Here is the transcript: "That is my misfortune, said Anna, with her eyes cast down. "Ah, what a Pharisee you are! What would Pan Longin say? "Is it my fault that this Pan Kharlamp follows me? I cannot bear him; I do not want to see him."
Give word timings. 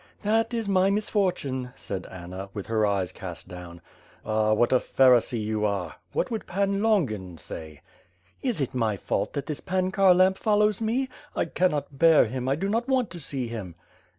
"That 0.23 0.51
is 0.51 0.67
my 0.67 0.89
misfortune, 0.89 1.73
said 1.75 2.07
Anna, 2.07 2.49
with 2.55 2.65
her 2.65 2.87
eyes 2.87 3.11
cast 3.11 3.47
down. 3.47 3.81
"Ah, 4.25 4.51
what 4.51 4.71
a 4.71 4.79
Pharisee 4.79 5.43
you 5.45 5.63
are! 5.63 5.97
What 6.11 6.31
would 6.31 6.47
Pan 6.47 6.81
Longin 6.81 7.37
say? 7.37 7.81
"Is 8.41 8.61
it 8.61 8.73
my 8.73 8.97
fault 8.97 9.33
that 9.33 9.45
this 9.45 9.61
Pan 9.61 9.91
Kharlamp 9.91 10.39
follows 10.39 10.81
me? 10.81 11.07
I 11.35 11.45
cannot 11.45 11.99
bear 11.99 12.25
him; 12.25 12.49
I 12.49 12.55
do 12.55 12.67
not 12.67 12.87
want 12.87 13.11
to 13.11 13.19
see 13.19 13.47
him." 13.47 13.75